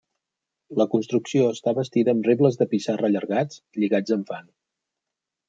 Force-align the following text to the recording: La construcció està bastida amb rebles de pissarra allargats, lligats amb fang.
La 0.79 0.87
construcció 0.93 1.49
està 1.57 1.73
bastida 1.79 2.15
amb 2.15 2.31
rebles 2.31 2.57
de 2.63 2.67
pissarra 2.73 3.07
allargats, 3.11 3.61
lligats 3.79 4.19
amb 4.19 4.35
fang. 4.35 4.51